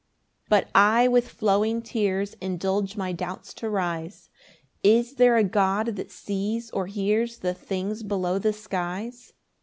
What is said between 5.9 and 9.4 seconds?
that sees or hears "The things below the skies?"